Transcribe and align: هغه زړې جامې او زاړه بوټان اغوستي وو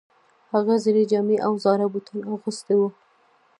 هغه 0.53 0.75
زړې 0.85 1.03
جامې 1.11 1.37
او 1.45 1.53
زاړه 1.63 1.85
بوټان 1.93 2.19
اغوستي 2.31 2.73
وو 2.77 2.89